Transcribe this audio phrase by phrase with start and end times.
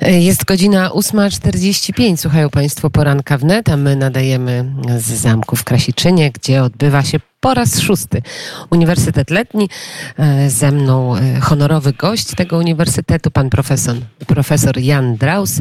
[0.00, 2.16] Jest godzina 8.45.
[2.16, 7.54] Słuchają Państwo poranka wnet, a my nadajemy z zamku w Krasiczynie, gdzie odbywa się po
[7.54, 8.22] raz szósty
[8.70, 9.68] Uniwersytet Letni.
[10.18, 15.60] E, ze mną e, honorowy gość tego uniwersytetu, pan profesor, profesor Jan Draus,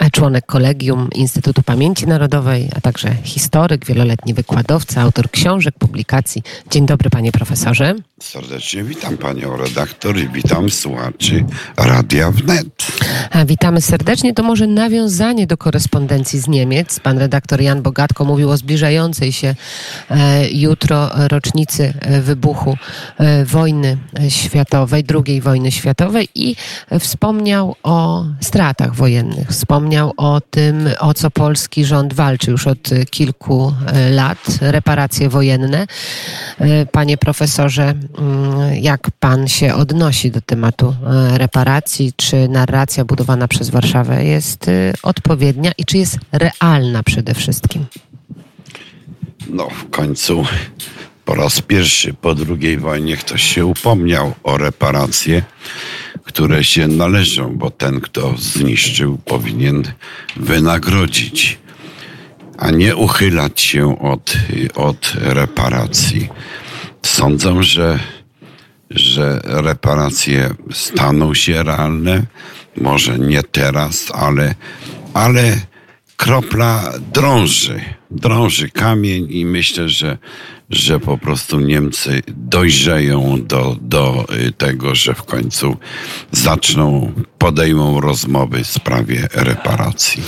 [0.00, 6.42] e, członek Kolegium Instytutu Pamięci Narodowej, a także historyk, wieloletni wykładowca, autor książek, publikacji.
[6.70, 7.94] Dzień dobry, panie profesorze.
[8.22, 11.44] Serdecznie witam panią redaktor i witam słuchaczy
[11.76, 12.86] Radia Wnet.
[13.30, 14.34] A witamy serdecznie.
[14.34, 17.00] To może nawiązanie do korespondencji z Niemiec.
[17.00, 19.54] Pan redaktor Jan Bogatko mówił o zbliżającej się
[20.10, 22.76] e, jutro rocznicy e, wybuchu
[23.18, 23.96] e, wojny
[24.28, 26.56] światowej, II wojny światowej i
[27.00, 29.48] wspomniał o stratach wojennych.
[29.48, 33.74] Wspomniał o tym, o co polski rząd walczy już od kilku
[34.10, 35.86] lat, reparacje wojenne.
[36.92, 40.94] Panie profesorze, mm, jak pan się odnosi do tematu
[41.32, 42.12] reparacji?
[42.16, 44.70] Czy narracja budowana przez Warszawę jest
[45.02, 47.86] odpowiednia i czy jest realna przede wszystkim?
[49.50, 50.44] No, w końcu
[51.24, 55.42] po raz pierwszy po II wojnie ktoś się upomniał o reparacje,
[56.24, 59.82] które się należą, bo ten, kto zniszczył, powinien
[60.36, 61.58] wynagrodzić,
[62.58, 64.34] a nie uchylać się od,
[64.74, 66.28] od reparacji.
[67.02, 67.98] Sądzę, że,
[68.90, 72.22] że reparacje staną się realne,
[72.76, 74.54] może nie teraz, ale,
[75.14, 75.60] ale
[76.16, 77.80] kropla drąży,
[78.16, 80.18] drąży kamień i myślę, że
[80.70, 85.76] że po prostu Niemcy dojrzeją do, do y, tego, że w końcu
[86.32, 90.22] zaczną, podejmą rozmowy w sprawie reparacji.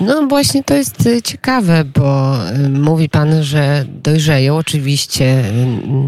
[0.00, 4.56] No właśnie to jest y, ciekawe, bo y, mówi pan, że dojrzeją.
[4.56, 5.44] Oczywiście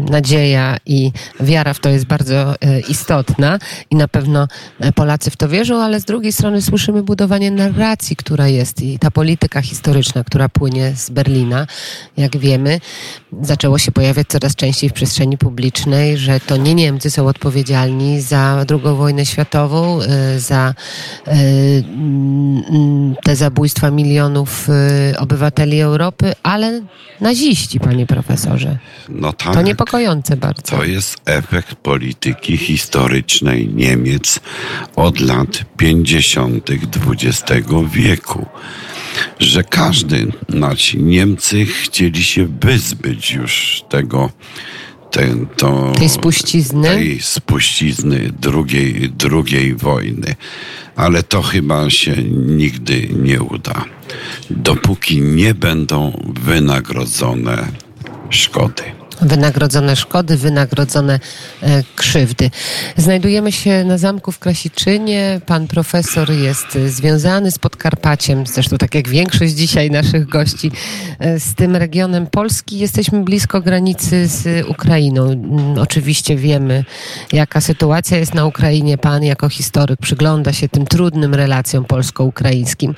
[0.09, 2.55] nadzieja i wiara w to jest bardzo
[2.89, 4.47] istotna i na pewno
[4.95, 9.11] Polacy w to wierzą, ale z drugiej strony słyszymy budowanie narracji, która jest i ta
[9.11, 11.67] polityka historyczna, która płynie z Berlina,
[12.17, 12.79] jak wiemy
[13.41, 18.65] zaczęło się pojawiać coraz częściej w przestrzeni publicznej, że to nie Niemcy są odpowiedzialni za
[18.69, 20.73] II wojnę światową, y, za
[21.25, 26.81] mm, te zabójstwa milionów y, obywateli Europy, ale
[27.21, 28.77] naziści, panie profesorze.
[29.09, 29.53] No tak.
[29.53, 30.61] To niepokojące bardzo.
[30.61, 34.39] To jest efekt polityki historycznej Niemiec
[34.95, 36.69] od lat 50.
[36.69, 38.45] XX wieku
[39.39, 44.29] że każdy, znaczy Niemcy chcieli się wyzbyć już tego,
[45.11, 50.35] te, to, tej spuścizny, tej spuścizny drugiej, drugiej wojny.
[50.95, 53.85] Ale to chyba się nigdy nie uda,
[54.49, 57.67] dopóki nie będą wynagrodzone
[58.29, 61.19] szkody wynagrodzone szkody, wynagrodzone
[61.63, 62.51] e, krzywdy.
[62.97, 65.41] Znajdujemy się na zamku w Krasiczynie.
[65.45, 70.71] Pan profesor jest związany z Podkarpaciem, zresztą tak jak większość dzisiaj naszych gości,
[71.19, 72.79] e, z tym regionem Polski.
[72.79, 75.31] Jesteśmy blisko granicy z Ukrainą.
[75.31, 76.85] Mm, oczywiście wiemy,
[77.33, 78.97] jaka sytuacja jest na Ukrainie.
[78.97, 82.95] Pan jako historyk przygląda się tym trudnym relacjom polsko-ukraińskim.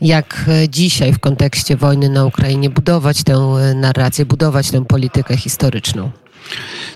[0.00, 5.53] Jak e, dzisiaj w kontekście wojny na Ukrainie budować tę narrację, budować tę politykę historyczną
[5.54, 6.10] historyczną.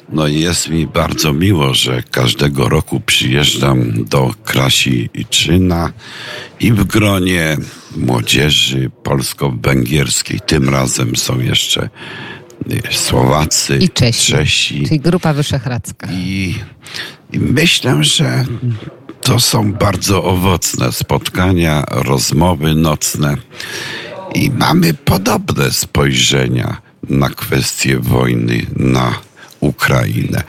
[0.08, 5.92] No jest mi bardzo miło, że każdego roku przyjeżdżam do Krasi i Czyna
[6.60, 7.56] i w gronie
[7.96, 10.40] młodzieży polsko-węgierskiej.
[10.40, 11.88] Tym razem są jeszcze
[12.72, 14.84] y, Słowacy, i Czesi, Czesi.
[14.86, 16.08] czyli Grupa Wyszehradzka.
[16.12, 16.54] I,
[17.32, 18.44] I myślę, że
[19.20, 23.36] to są bardzo owocne spotkania, rozmowy nocne
[24.34, 29.14] i mamy podobne spojrzenia na kwestię wojny na
[29.60, 30.42] Ukrainę.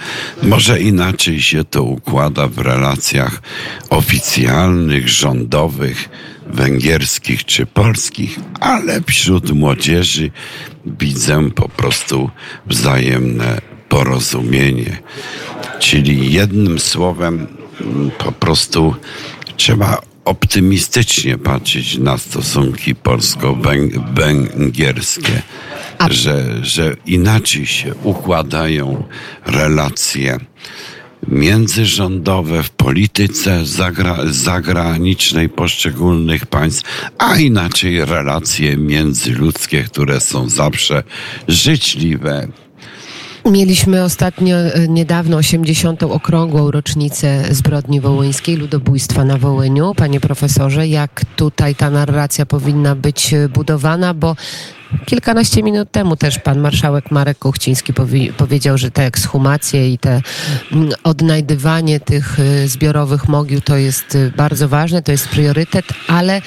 [0.43, 3.41] Może inaczej się to układa w relacjach
[3.89, 6.09] oficjalnych, rządowych,
[6.47, 10.31] węgierskich czy polskich, ale wśród młodzieży
[10.85, 12.29] widzę po prostu
[12.65, 14.97] wzajemne porozumienie.
[15.79, 17.47] Czyli jednym słowem
[18.17, 18.95] po prostu
[19.57, 25.41] trzeba optymistycznie patrzeć na stosunki polsko-węgierskie,
[26.09, 29.03] że, że inaczej się układają
[29.45, 30.37] relacje
[31.27, 41.03] międzyrządowe w polityce zagra zagranicznej poszczególnych państw, a inaczej relacje międzyludzkie, które są zawsze
[41.47, 42.47] życzliwe,
[43.45, 46.03] Mieliśmy ostatnio, e, niedawno 80.
[46.03, 49.93] okrągłą rocznicę zbrodni wołyńskiej, ludobójstwa na Wołyniu.
[49.95, 54.35] Panie profesorze, jak tutaj ta narracja powinna być budowana, bo
[55.05, 60.21] kilkanaście minut temu też pan marszałek Marek Kuchciński powi powiedział, że te ekshumacje i te
[60.71, 66.41] mm, odnajdywanie tych y, zbiorowych mogił to jest y, bardzo ważne, to jest priorytet, ale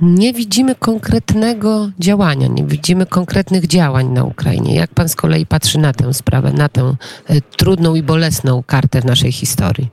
[0.00, 4.74] nie widzimy konkretnego działania, nie widzimy konkretnych działań na Ukrainie.
[4.74, 6.96] Jak pan z kolei patrzy na tę sprawę, na tę
[7.30, 9.88] y, trudną i bolesną kartę w naszej historii?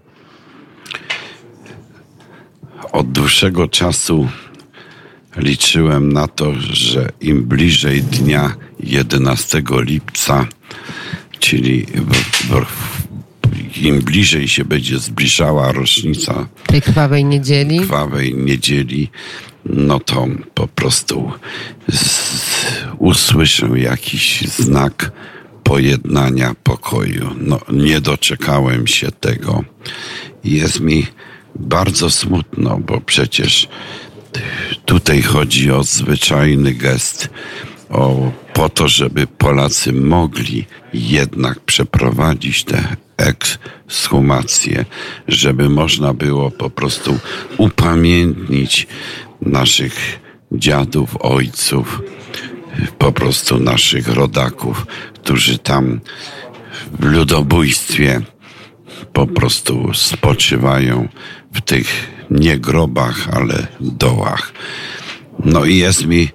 [2.91, 4.27] Od dłuższego czasu
[5.37, 10.47] liczyłem na to, że im bliżej dnia 11 lipca,
[11.39, 11.85] czyli
[13.81, 19.09] im bliżej się będzie zbliżała rocznica tej krwawej niedzieli, krwawej niedzieli
[19.65, 21.31] no to po prostu
[22.97, 25.11] usłyszę jakiś znak
[25.63, 27.29] pojednania, pokoju.
[27.37, 29.63] No, nie doczekałem się tego.
[30.43, 31.07] Jest mi
[31.55, 33.67] bardzo smutno, bo przecież
[34.85, 37.29] tutaj chodzi o zwyczajny gest,
[37.89, 44.85] o, po to, żeby Polacy mogli jednak przeprowadzić te ekshumacje,
[45.27, 47.19] żeby można było po prostu
[47.57, 48.87] upamiętnić
[49.41, 50.19] naszych
[50.51, 52.01] dziadów, ojców,
[52.97, 55.99] po prostu naszych rodaków, którzy tam
[56.99, 58.21] w ludobójstwie
[59.13, 61.07] po prostu spoczywają
[61.53, 64.53] w tych nie grobach, ale dołach.
[65.45, 66.29] No i jest mi,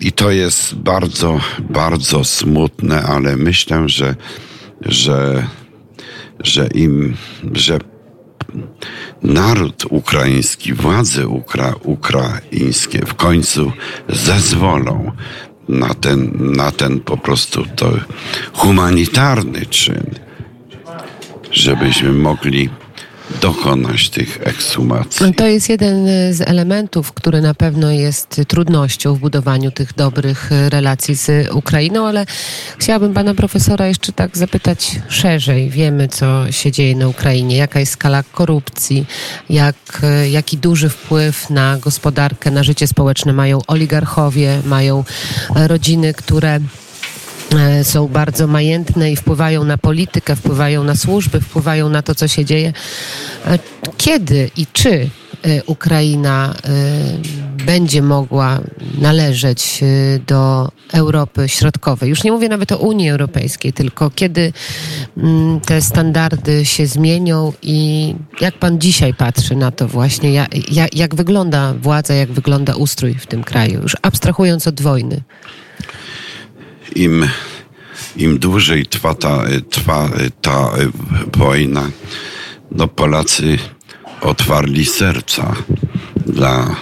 [0.00, 1.40] i to jest bardzo,
[1.70, 4.14] bardzo smutne, ale myślę, że,
[4.80, 5.46] że,
[6.40, 7.16] że im,
[7.52, 7.78] że
[9.22, 13.72] naród ukraiński, władze ukra, ukraińskie w końcu
[14.08, 15.12] zezwolą
[15.68, 17.92] na ten, na ten po prostu to
[18.52, 20.10] humanitarny czyn,
[21.52, 22.68] żebyśmy mogli
[23.40, 25.34] dokonać tych ekshumacji.
[25.34, 31.14] To jest jeden z elementów, który na pewno jest trudnością w budowaniu tych dobrych relacji
[31.14, 32.26] z Ukrainą, ale
[32.78, 35.70] chciałabym pana profesora jeszcze tak zapytać szerzej.
[35.70, 39.06] Wiemy, co się dzieje na Ukrainie, jaka jest skala korupcji,
[39.50, 45.04] jak, jaki duży wpływ na gospodarkę, na życie społeczne mają oligarchowie, mają
[45.54, 46.60] rodziny, które
[47.82, 52.44] są bardzo majętne i wpływają na politykę, wpływają na służby, wpływają na to, co się
[52.44, 52.72] dzieje.
[53.46, 53.58] E,
[53.96, 54.90] kiedy i czy
[55.42, 56.54] e, Ukraina
[57.66, 58.60] będzie mogła
[58.98, 59.80] należeć
[60.26, 62.10] do Europy Środkowej.
[62.10, 64.52] Już nie mówię nawet o Unii Europejskiej, tylko kiedy
[65.16, 71.14] mm, te standardy się zmienią i jak pan dzisiaj patrzy na to właśnie, jak, jak
[71.14, 75.22] wygląda władza, jak wygląda ustrój w tym kraju, już abstrahując od wojny
[76.94, 77.28] im,
[78.16, 80.08] im dłużej trwa ta, trwa
[80.42, 80.70] ta
[81.36, 81.90] wojna,
[82.70, 83.58] no Polacy
[84.20, 85.56] otwarli serca
[86.26, 86.76] dla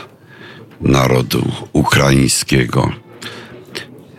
[0.81, 2.93] narodu ukraińskiego.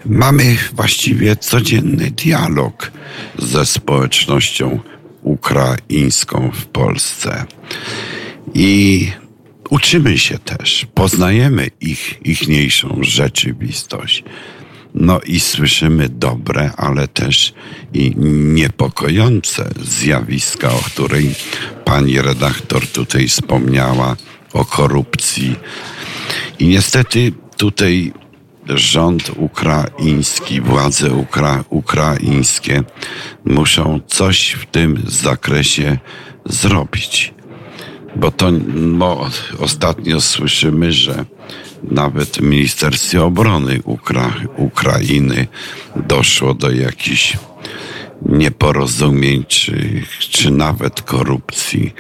[0.06, 2.92] Mamy właściwie codzienny dialog
[3.40, 4.80] ze społecznością
[5.22, 7.46] ukraińską w Polsce.
[8.54, 9.12] I
[9.70, 14.24] uczymy się też, poznajemy ich ichniejszą rzeczywistość.
[14.98, 17.54] No i słyszymy dobre, ale też
[17.94, 18.14] i
[18.54, 21.36] niepokojące zjawiska, o której
[21.86, 24.16] pani redaktor tutaj wspomniała,
[24.54, 25.56] o korupcji.
[26.60, 28.14] I niestety tutaj
[28.70, 32.84] rząd ukraiński, władze ukra ukraińskie
[33.46, 35.98] muszą coś w tym zakresie
[36.46, 37.35] zrobić.
[38.16, 38.52] Bo to
[38.98, 39.30] bo
[39.60, 41.26] ostatnio słyszymy, że
[41.84, 45.48] nawet w Ministerstwie Obrony Ukra Ukrainy
[45.96, 47.38] doszło do jakichś
[48.26, 51.94] nieporozumień czy, czy nawet korupcji.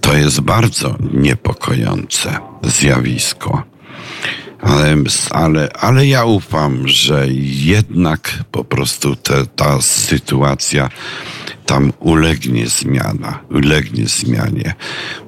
[0.00, 3.62] To jest bardzo niepokojące zjawisko.
[4.62, 4.96] Ale,
[5.30, 7.26] ale, ale ja ufam, że
[7.64, 10.88] jednak po prostu te, ta sytuacja
[11.66, 14.74] tam ulegnie zmiana, ulegnie zmianie,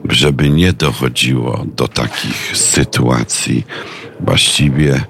[0.09, 3.67] żeby nie dochodziło do takich sytuacji
[4.21, 5.05] właściwie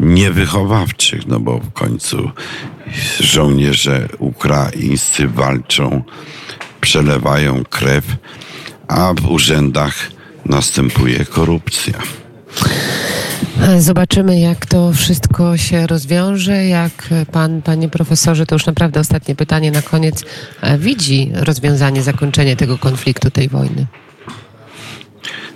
[0.00, 2.30] niewychowawczych, no bo w końcu
[3.20, 6.02] żołnierze ukraińscy walczą,
[6.80, 8.04] przelewają krew,
[8.88, 9.94] a w urzędach
[10.44, 11.94] następuje korupcja.
[13.78, 19.70] Zobaczymy, jak to wszystko się rozwiąże, jak pan, panie profesorze, to już naprawdę ostatnie pytanie
[19.70, 20.24] na koniec,
[20.60, 23.86] e, widzi rozwiązanie, zakończenie tego konfliktu, tej wojny?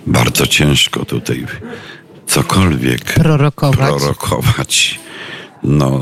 [0.07, 1.45] Bardzo ciężko tutaj
[2.27, 3.89] cokolwiek prorokować.
[3.89, 4.99] prorokować.
[5.63, 6.01] No,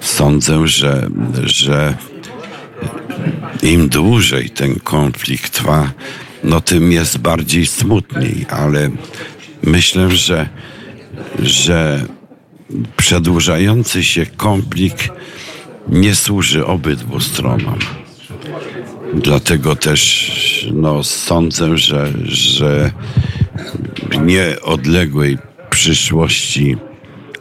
[0.00, 1.08] sądzę, że,
[1.44, 1.96] że
[3.62, 5.90] im dłużej ten konflikt trwa,
[6.44, 8.90] no tym jest bardziej smutniej, ale
[9.68, 10.48] myślę, że,
[11.38, 12.06] że
[12.96, 15.08] przedłużający się konflikt
[15.88, 17.78] nie służy obydwu stronom.
[19.14, 22.92] Dlatego też no, sądzę, że, że
[24.10, 25.38] w nieodległej
[25.70, 26.76] przyszłości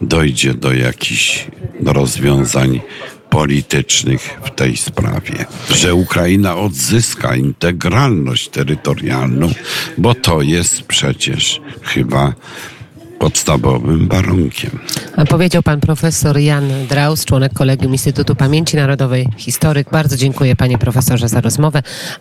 [0.01, 1.47] dojdzie do jakichś
[1.85, 2.81] rozwiązań
[3.29, 5.45] politycznych w tej sprawie.
[5.69, 9.51] Że Ukraina odzyska integralność terytorialną,
[9.97, 12.33] bo to jest przecież chyba
[13.19, 14.79] podstawowym warunkiem.
[15.29, 19.89] Powiedział pan profesor Jan Draus, członek Kolegium Instytutu Pamięci Narodowej, historyk.
[19.91, 21.83] Bardzo dziękuję panie profesorze za rozmowę.